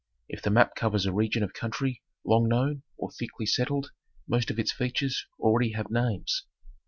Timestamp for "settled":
3.45-3.91